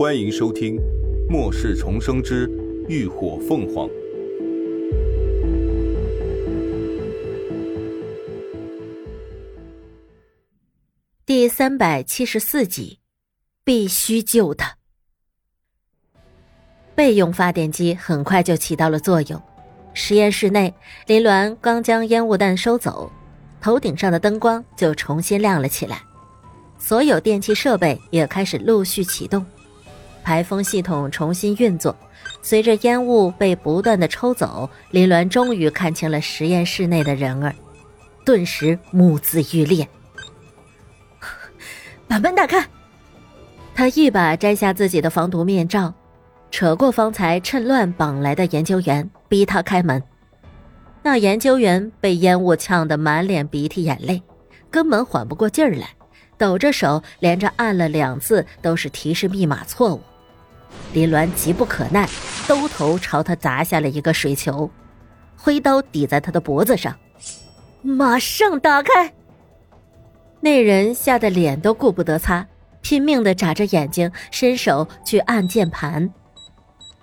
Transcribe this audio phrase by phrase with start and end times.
[0.00, 0.76] 欢迎收听
[1.28, 2.50] 《末世重生之
[2.88, 3.86] 浴火凤凰》
[11.26, 13.00] 第三百七十四集，
[13.62, 14.74] 必须救他。
[16.94, 19.42] 备用发电机很快就起到了作用。
[19.92, 20.72] 实验室内，
[21.08, 23.12] 林鸾刚将烟雾弹收走，
[23.60, 26.00] 头顶上的灯光就重新亮了起来，
[26.78, 29.44] 所有电器设备也开始陆续启动，
[30.22, 31.96] 排风系统重新运作。
[32.42, 37.54] 随着烟雾被不断的抽走，林鸾终于看清了实验室内的人儿，
[38.24, 39.86] 顿时目眦欲裂。
[42.08, 42.66] 把门打开！
[43.74, 45.92] 他一把摘下自己的防毒面罩。
[46.50, 50.02] 扯过方才趁乱绑来的研究员，逼他开门。
[51.02, 54.20] 那研究员被烟雾呛得满脸鼻涕眼泪，
[54.70, 55.88] 根本缓不过劲儿来，
[56.36, 60.00] 抖着手连着按了两次，都是提示密码错误。
[60.92, 62.08] 林鸾急不可耐，
[62.48, 64.70] 兜头朝他砸下了一个水球，
[65.36, 66.96] 挥刀抵在他的脖子上，
[67.82, 69.12] 马上打开。
[70.40, 72.46] 那人吓得脸都顾不得擦，
[72.80, 76.10] 拼命的眨着眼睛，伸手去按键盘。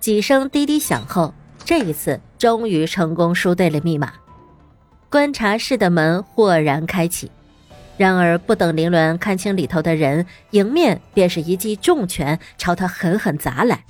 [0.00, 1.32] 几声滴滴响后，
[1.64, 4.12] 这一次终于成功输对了密码。
[5.10, 7.30] 观察室的门豁然开启，
[7.98, 13.84] 然而不等林鸾看清里头的人，迎面便是一记重拳朝他狠狠砸来。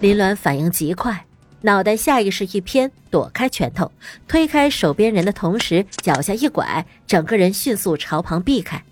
[0.00, 1.26] 林鸾反应极快，
[1.60, 3.92] 脑袋下意识一偏，躲开拳头，
[4.26, 8.82] 推开手边人的同时，脚下一拐，整个人迅速朝旁避开。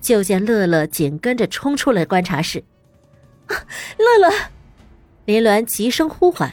[0.00, 2.64] 就见乐乐紧跟着冲出了观察室，
[3.48, 4.34] 乐乐。
[5.26, 6.52] 林鸾急声呼唤，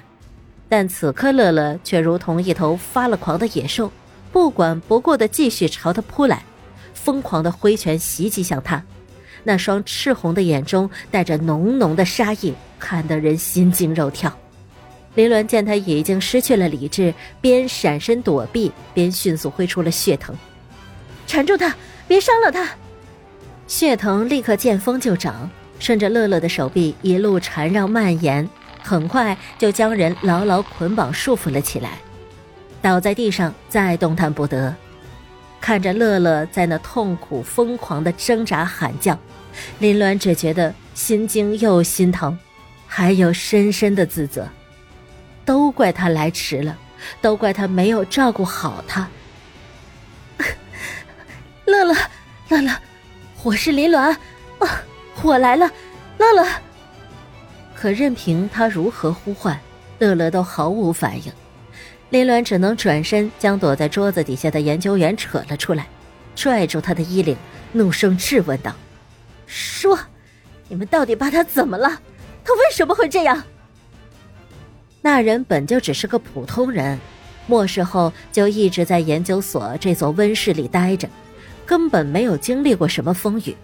[0.69, 3.91] 但此刻乐乐却如同一头发了狂的野兽，
[4.31, 6.43] 不管不顾的继续朝他扑来，
[7.03, 8.83] 疯狂的挥拳袭击向他，
[9.43, 14.35] 那双赤红的眼中带着浓浓的杀意，看得人心惊肉跳。
[15.15, 20.35] 林鸾见他已经失去了理智，边闪身躲避，边迅速挥出了血藤，
[21.25, 21.75] 缠住他，
[22.07, 22.67] 别伤了他。
[23.67, 28.47] 血藤立刻见风就长，顺着乐乐的手臂一路缠绕蔓延。
[28.83, 31.99] 很快就将人牢牢捆绑束缚了起来，
[32.81, 34.73] 倒在地上再动弹不得。
[35.59, 39.17] 看着乐乐在那痛苦疯狂的挣扎喊叫，
[39.79, 42.37] 林鸾只觉得心惊又心疼，
[42.87, 44.47] 还有深深的自责。
[45.43, 46.77] 都怪他来迟了，
[47.21, 49.07] 都怪他没有照顾好他。
[51.65, 51.95] 乐乐，
[52.49, 52.71] 乐乐，
[53.43, 54.19] 我是林鸾，啊，
[55.21, 55.69] 我来了，
[56.17, 56.47] 乐乐。
[57.75, 59.59] 可任凭他如何呼唤，
[59.99, 61.31] 乐乐都毫无反应。
[62.09, 65.87] 林鸾只能转身将躲在桌子底下的研究员扯了出来，
[66.35, 67.35] 拽住他的衣领，
[67.73, 68.73] 怒声质问道
[69.45, 69.99] ：“说，
[70.69, 71.89] 你们到底把他怎么了？
[72.45, 73.43] 他为什么会这样？”
[75.01, 76.97] 那人本就只是个普通人，
[77.45, 81.09] 末世后就一直在研究所这座温室里待着，
[81.65, 83.55] 根本没有经历过什么风雨，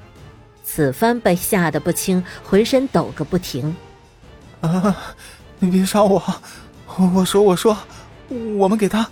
[0.66, 3.76] 此番被吓得不轻，浑身抖个不停。
[4.60, 5.16] 啊！
[5.60, 6.22] 你别杀我！
[7.14, 7.78] 我说，我说，
[8.58, 9.10] 我们给他，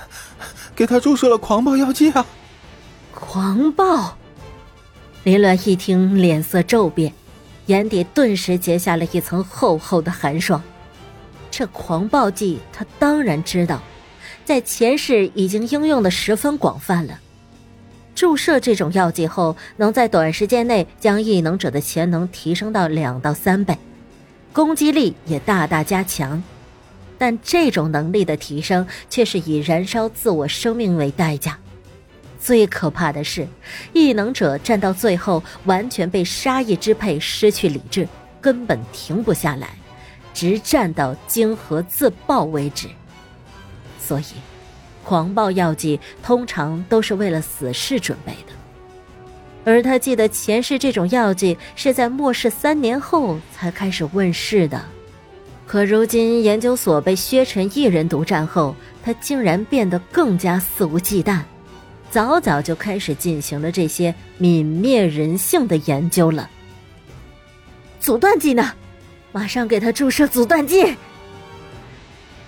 [0.76, 2.26] 给他注射了狂暴药剂啊！
[3.14, 4.16] 狂暴！
[5.24, 7.12] 林鸾一听，脸色骤变，
[7.66, 10.62] 眼底顿时结下了一层厚厚的寒霜。
[11.50, 13.82] 这狂暴剂，他当然知道，
[14.44, 17.18] 在前世已经应用的十分广泛了。
[18.14, 23.76] 注射这种药剂后，能在短时间内将异能者的潜能提升到两到三倍。
[24.52, 26.42] 攻击力也大大加强，
[27.20, 31.58] 但这种能力的提升却是以燃烧自我生命为代价。
[32.40, 33.46] 最可怕的是，
[33.92, 38.08] 异能者战到最后完全被杀意支配，失去理智，
[38.40, 39.68] 根本停不下来，
[40.32, 42.88] 直战到晶核自爆为止。
[43.98, 44.24] 所以，
[45.04, 48.52] 狂暴药剂通常都是为了死士准备的。
[49.62, 54.82] 而他记得前世这种药剂是在末世三年后才开始问世的，
[55.70, 58.74] 可如今研究所被薛晨一人独占后，
[59.04, 61.42] 他竟然变得更加肆无忌惮，
[62.10, 66.50] 早早就开始进行了这些泯灭人性的研究了。
[68.00, 68.72] 阻断剂呢？
[69.30, 70.96] 马上给他注射阻断剂！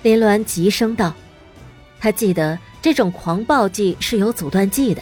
[0.02, 1.14] 林鸾急声道
[2.00, 5.00] ：“他记得这种狂暴剂是有阻断剂的。”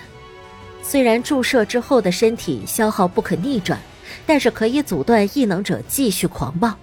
[0.84, 3.80] 虽然注射之后的身体消耗不可逆转，
[4.26, 6.76] 但是可以阻断异能者继续狂暴，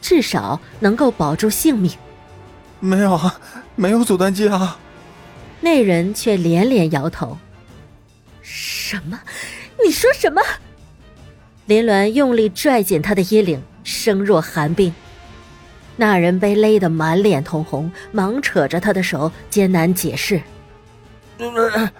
[0.00, 1.92] 至少能够保住性命。
[2.80, 3.40] 没有啊，
[3.74, 4.78] 没有阻断剂啊！
[5.60, 7.38] 那人却连连摇头。
[8.42, 9.18] 什么？
[9.84, 10.40] 你说什么？
[11.66, 14.94] 林鸾用力拽紧他的衣领，声若寒冰。
[15.96, 20.42] 那人被勒得满脸通红，忙扯着他的手，艰难解释
[21.40, 21.90] ：“呃，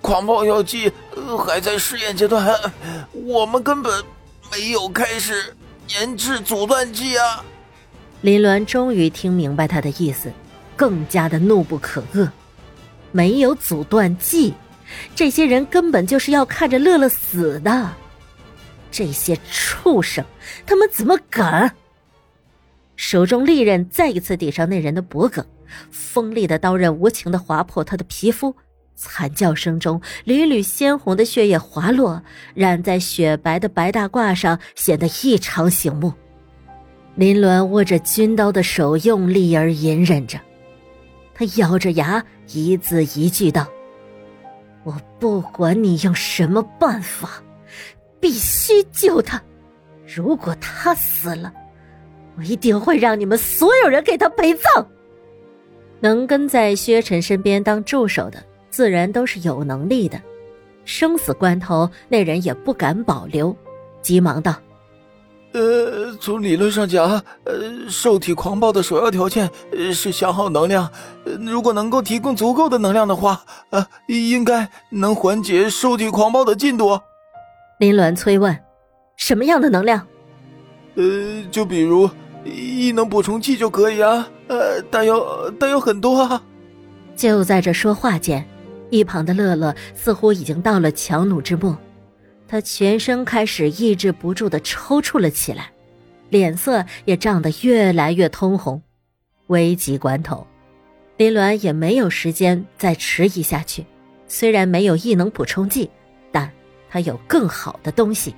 [0.00, 0.92] 狂暴药剂
[1.44, 2.54] 还在试验阶段，
[3.12, 4.04] 我们根本
[4.52, 5.55] 没有开始
[5.88, 7.44] 研制阻断剂啊！”
[8.22, 10.32] 林鸾终于听明白他的意思，
[10.74, 12.28] 更加的怒不可遏。
[13.12, 14.52] 没有阻断剂，
[15.14, 17.92] 这些人根本就是要看着乐乐死的。
[18.90, 20.24] 这些畜生，
[20.66, 21.74] 他们怎么敢？
[22.96, 25.44] 手中利刃再一次抵上那人的脖颈，
[25.90, 28.56] 锋利的刀刃无情的划破他的皮肤，
[28.96, 32.20] 惨叫声中，缕缕鲜红的血液滑落，
[32.54, 36.12] 染在雪白的白大褂上，显得异常醒目。
[37.14, 40.40] 林鸾握着军刀的手用力而隐忍着，
[41.34, 43.68] 他咬着牙，一字一句道
[44.82, 47.42] ：“我不管你用什么办法，
[48.18, 49.40] 必须救他。
[50.06, 51.52] 如果他死了。”
[52.38, 54.86] 我一定会让你们所有人给他陪葬。
[56.00, 58.44] 能跟在薛晨身边当助手的，
[58.76, 60.20] 自然都是有能力的。
[60.84, 63.56] 生死关头，那人也不敢保留，
[64.02, 64.54] 急忙道
[65.52, 67.08] ：“呃，从理论上讲，
[67.44, 67.54] 呃，
[67.88, 69.50] 受体狂暴的首要条件
[69.94, 70.90] 是消耗能量。
[71.40, 77.00] 如果能够提供足够的能量的话，呃，应该能缓解受体狂暴的进度。”
[77.80, 78.54] 林鸾催问
[79.16, 80.06] ：“什么样的能量？”
[80.96, 82.10] 呃，就比如。
[82.44, 86.40] 异能补充剂就可以啊，呃，但有但有很多啊。
[87.16, 88.46] 就在这说话间，
[88.90, 91.76] 一旁的乐乐似乎已经到了强弩之末，
[92.46, 95.70] 他全身开始抑制不住的抽搐了起来，
[96.30, 98.82] 脸色也涨得越来越通红。
[99.48, 100.46] 危急关头，
[101.16, 103.84] 林鸾也没有时间再迟疑下去。
[104.28, 105.88] 虽然没有异能补充剂，
[106.32, 106.50] 但
[106.90, 108.34] 他有更好的东西。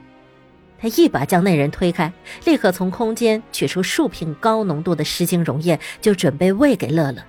[0.79, 2.13] 他一把将那人推开，
[2.45, 7.23] 立刻从空间取出数瓶高浓度的湿精溶液，就准备喂给乐乐。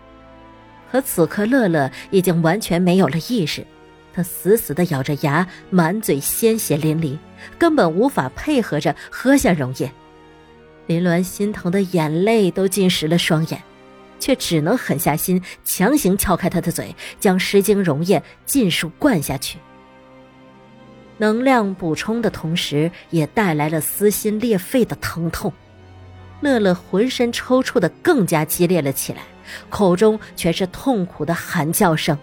[0.92, 3.66] 可此刻乐乐已经完全没有了意识，
[4.14, 7.18] 他死死地咬着牙，满嘴鲜血淋漓，
[7.58, 9.92] 根本无法配合着喝下溶液。
[10.88, 13.62] 林鸾心疼的眼泪都浸湿了双眼，
[14.20, 19.60] 却只能狠下心，强行撬开他的嘴，将湿精溶液尽数灌下去。
[21.20, 25.54] 能量补充的同时，也带来了撕心裂肺的疼痛。
[26.42, 29.22] 乐乐浑身抽搐的更加激烈了起来，
[29.70, 32.18] 口中全是痛苦的喊叫声：“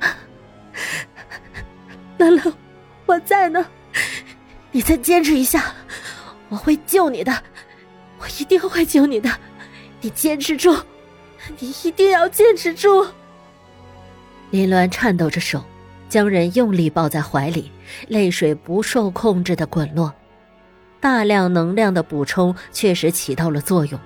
[2.18, 2.52] 乐乐，
[3.06, 3.64] 我在呢，
[4.70, 5.74] 你再坚持一下，
[6.48, 7.42] 我会救你的，
[8.18, 9.30] 我一定会救你的，
[10.00, 10.76] 你坚持住，
[11.58, 13.06] 你一定要坚持住。”
[14.50, 15.64] 林鸾颤抖着手。
[16.08, 17.72] 将人用力抱在怀里，
[18.08, 20.12] 泪水不受控制的滚落。
[21.00, 23.98] 大量能量的补充确实起到了作用，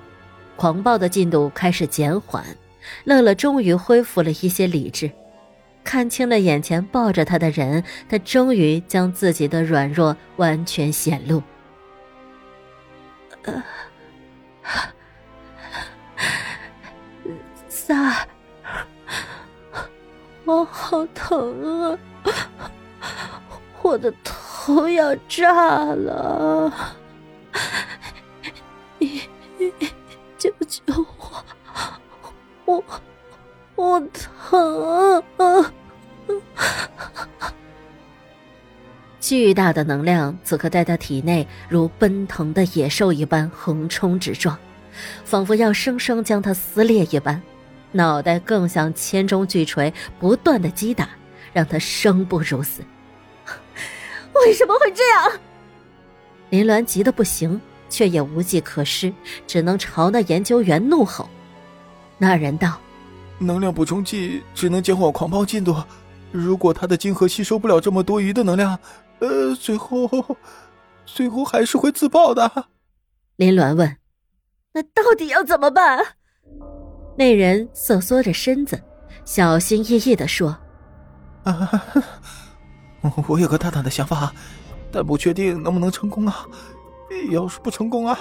[0.56, 2.44] 狂暴的进度开始减缓。
[3.04, 5.10] 乐乐终于恢复了一些理智，
[5.84, 11.42] 看清了眼前抱着他的人，他终于将自己的软弱完全显露。
[13.42, 13.62] 呃，
[17.68, 18.26] 仨。
[20.44, 21.98] 我好疼啊！
[23.82, 26.72] 我的头要炸了！
[32.66, 32.84] 我
[33.76, 35.72] 我疼啊！
[39.20, 44.58] 巨大的能量此刻在他体内如奔腾的野兽一般横冲直撞，
[45.24, 47.40] 仿佛要生生将他撕裂一般。
[47.92, 51.08] 脑袋更像千中巨锤，不断的击打，
[51.52, 52.82] 让他生不如死。
[54.34, 55.32] 为什么会这样？
[56.50, 59.12] 林鸾急得不行，却也无计可施，
[59.46, 61.28] 只能朝那研究员怒吼。
[62.18, 62.78] 那人道
[63.38, 65.76] ：“能量补充剂只能减缓狂暴进度，
[66.32, 68.78] 如果他的晶核吸收不了这么多余的能量，
[69.18, 70.08] 呃，最后，
[71.04, 72.50] 最后还是会自爆的。”
[73.36, 73.96] 林鸾问
[74.72, 76.02] ：“那到底要怎么办？”
[77.18, 78.82] 那人瑟缩着身子，
[79.24, 80.56] 小心翼翼的说
[81.44, 81.82] ：“啊，
[83.26, 84.32] 我有个大胆的想法，
[84.90, 86.46] 但不确定能不能成功啊！
[87.30, 88.18] 要是不成功啊，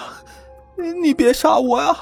[1.02, 1.96] 你别杀我呀！”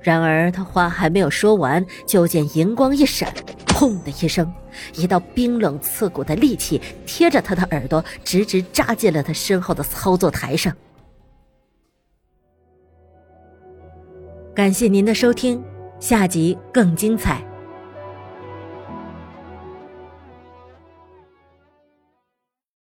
[0.00, 3.32] 然而他话还没有说完，就见银光一闪，
[3.66, 4.52] 砰的一声，
[4.94, 10.74] 一道冰冷刺骨的利器贴着他的耳朵，直直扎进了他身后的操作台上。
[14.54, 15.62] 感谢您的收听。
[16.00, 17.47] 下集更精彩。